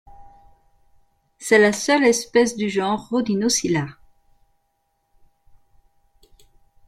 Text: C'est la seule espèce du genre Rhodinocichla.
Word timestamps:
C'est 1.37 1.59
la 1.59 1.71
seule 1.73 2.03
espèce 2.05 2.55
du 2.55 2.71
genre 2.71 3.07
Rhodinocichla. 3.09 3.85